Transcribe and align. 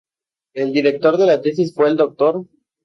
El 0.61 0.73
director 0.73 1.15
de 1.17 1.27
la 1.27 1.39
tesis 1.41 1.75
fue 1.75 1.87
el 1.89 1.95
Dr. 1.95 2.47